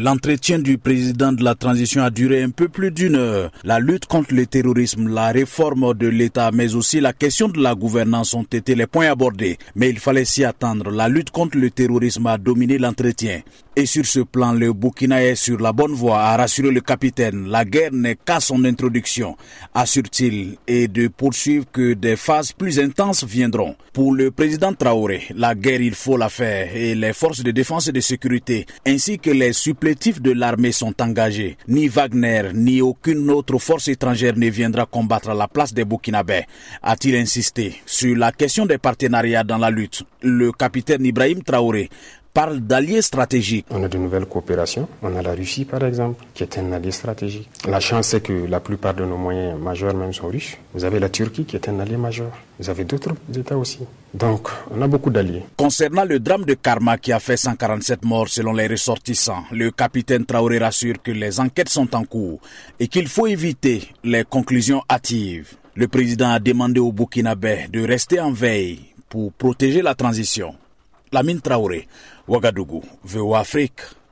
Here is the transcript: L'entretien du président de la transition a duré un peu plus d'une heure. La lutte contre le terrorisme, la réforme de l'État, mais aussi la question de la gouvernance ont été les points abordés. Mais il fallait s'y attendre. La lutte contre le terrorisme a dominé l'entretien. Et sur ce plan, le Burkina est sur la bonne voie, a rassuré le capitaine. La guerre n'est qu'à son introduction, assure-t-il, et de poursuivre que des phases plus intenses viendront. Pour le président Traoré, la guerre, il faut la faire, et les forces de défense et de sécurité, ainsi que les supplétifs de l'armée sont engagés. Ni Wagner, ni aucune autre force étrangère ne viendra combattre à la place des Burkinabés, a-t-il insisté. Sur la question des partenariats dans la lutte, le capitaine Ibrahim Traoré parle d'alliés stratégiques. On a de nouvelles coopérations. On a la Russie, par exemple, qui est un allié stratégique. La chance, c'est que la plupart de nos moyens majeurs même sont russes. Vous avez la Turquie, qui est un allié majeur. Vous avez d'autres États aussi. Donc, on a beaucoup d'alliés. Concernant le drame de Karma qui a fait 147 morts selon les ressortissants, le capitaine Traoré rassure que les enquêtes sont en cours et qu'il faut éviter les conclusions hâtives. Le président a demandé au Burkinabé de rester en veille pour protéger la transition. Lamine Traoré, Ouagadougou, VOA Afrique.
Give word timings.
L'entretien 0.00 0.58
du 0.58 0.78
président 0.78 1.32
de 1.34 1.44
la 1.44 1.54
transition 1.54 2.02
a 2.02 2.08
duré 2.08 2.42
un 2.42 2.48
peu 2.48 2.70
plus 2.70 2.90
d'une 2.90 3.14
heure. 3.14 3.52
La 3.62 3.78
lutte 3.78 4.06
contre 4.06 4.32
le 4.32 4.46
terrorisme, 4.46 5.06
la 5.06 5.32
réforme 5.32 5.92
de 5.92 6.08
l'État, 6.08 6.50
mais 6.50 6.74
aussi 6.74 6.98
la 6.98 7.12
question 7.12 7.46
de 7.48 7.60
la 7.60 7.74
gouvernance 7.74 8.32
ont 8.32 8.42
été 8.44 8.74
les 8.74 8.86
points 8.86 9.10
abordés. 9.10 9.58
Mais 9.74 9.90
il 9.90 9.98
fallait 9.98 10.24
s'y 10.24 10.44
attendre. 10.44 10.90
La 10.90 11.10
lutte 11.10 11.28
contre 11.28 11.58
le 11.58 11.70
terrorisme 11.70 12.26
a 12.26 12.38
dominé 12.38 12.78
l'entretien. 12.78 13.42
Et 13.74 13.86
sur 13.86 14.04
ce 14.04 14.20
plan, 14.20 14.52
le 14.52 14.74
Burkina 14.74 15.24
est 15.24 15.34
sur 15.34 15.58
la 15.58 15.72
bonne 15.72 15.92
voie, 15.92 16.20
a 16.20 16.36
rassuré 16.36 16.70
le 16.70 16.82
capitaine. 16.82 17.48
La 17.48 17.64
guerre 17.64 17.92
n'est 17.92 18.16
qu'à 18.16 18.38
son 18.38 18.64
introduction, 18.64 19.36
assure-t-il, 19.72 20.58
et 20.66 20.88
de 20.88 21.08
poursuivre 21.08 21.64
que 21.72 21.94
des 21.94 22.16
phases 22.16 22.52
plus 22.52 22.78
intenses 22.78 23.24
viendront. 23.24 23.74
Pour 23.94 24.14
le 24.14 24.30
président 24.30 24.74
Traoré, 24.74 25.22
la 25.34 25.54
guerre, 25.54 25.80
il 25.80 25.94
faut 25.94 26.18
la 26.18 26.28
faire, 26.28 26.76
et 26.76 26.94
les 26.94 27.14
forces 27.14 27.42
de 27.42 27.50
défense 27.50 27.88
et 27.88 27.92
de 27.92 28.00
sécurité, 28.00 28.66
ainsi 28.86 29.18
que 29.18 29.30
les 29.30 29.54
supplétifs 29.82 30.22
de 30.22 30.30
l'armée 30.30 30.70
sont 30.70 30.94
engagés. 31.02 31.56
Ni 31.66 31.88
Wagner, 31.88 32.52
ni 32.54 32.80
aucune 32.80 33.28
autre 33.32 33.58
force 33.58 33.88
étrangère 33.88 34.36
ne 34.36 34.48
viendra 34.48 34.86
combattre 34.86 35.30
à 35.30 35.34
la 35.34 35.48
place 35.48 35.74
des 35.74 35.84
Burkinabés, 35.84 36.46
a-t-il 36.84 37.16
insisté. 37.16 37.82
Sur 37.84 38.16
la 38.16 38.30
question 38.30 38.64
des 38.64 38.78
partenariats 38.78 39.42
dans 39.42 39.58
la 39.58 39.70
lutte, 39.70 40.04
le 40.22 40.52
capitaine 40.52 41.04
Ibrahim 41.04 41.42
Traoré 41.42 41.88
parle 42.32 42.60
d'alliés 42.60 43.02
stratégiques. 43.02 43.66
On 43.70 43.82
a 43.82 43.88
de 43.88 43.98
nouvelles 43.98 44.26
coopérations. 44.26 44.88
On 45.02 45.14
a 45.16 45.22
la 45.22 45.32
Russie, 45.34 45.64
par 45.64 45.84
exemple, 45.84 46.24
qui 46.34 46.42
est 46.42 46.58
un 46.58 46.72
allié 46.72 46.90
stratégique. 46.90 47.48
La 47.68 47.80
chance, 47.80 48.08
c'est 48.08 48.22
que 48.22 48.32
la 48.32 48.60
plupart 48.60 48.94
de 48.94 49.04
nos 49.04 49.16
moyens 49.16 49.58
majeurs 49.60 49.94
même 49.94 50.12
sont 50.12 50.28
russes. 50.28 50.56
Vous 50.72 50.84
avez 50.84 50.98
la 50.98 51.08
Turquie, 51.10 51.44
qui 51.44 51.56
est 51.56 51.68
un 51.68 51.78
allié 51.78 51.96
majeur. 51.96 52.30
Vous 52.58 52.70
avez 52.70 52.84
d'autres 52.84 53.14
États 53.36 53.56
aussi. 53.56 53.80
Donc, 54.14 54.48
on 54.70 54.80
a 54.80 54.86
beaucoup 54.86 55.10
d'alliés. 55.10 55.42
Concernant 55.56 56.04
le 56.04 56.20
drame 56.20 56.44
de 56.44 56.54
Karma 56.54 56.96
qui 56.96 57.12
a 57.12 57.20
fait 57.20 57.36
147 57.36 58.04
morts 58.04 58.28
selon 58.28 58.52
les 58.52 58.66
ressortissants, 58.66 59.44
le 59.50 59.70
capitaine 59.70 60.24
Traoré 60.24 60.58
rassure 60.58 61.02
que 61.02 61.10
les 61.10 61.38
enquêtes 61.40 61.68
sont 61.68 61.94
en 61.94 62.04
cours 62.04 62.40
et 62.80 62.88
qu'il 62.88 63.08
faut 63.08 63.26
éviter 63.26 63.82
les 64.04 64.24
conclusions 64.24 64.82
hâtives. 64.90 65.54
Le 65.74 65.88
président 65.88 66.30
a 66.30 66.38
demandé 66.38 66.80
au 66.80 66.92
Burkinabé 66.92 67.66
de 67.72 67.86
rester 67.86 68.20
en 68.20 68.30
veille 68.30 68.91
pour 69.12 69.30
protéger 69.30 69.82
la 69.82 69.94
transition. 69.94 70.54
Lamine 71.12 71.42
Traoré, 71.42 71.86
Ouagadougou, 72.26 72.82
VOA 73.04 73.40
Afrique. 73.40 73.82